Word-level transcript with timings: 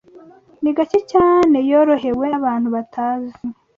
Ni 0.61 0.71
gake 0.77 0.99
cyane 1.11 1.57
yorohewe 1.69 2.25
n'abantu 2.29 2.67
batazi. 2.75 3.37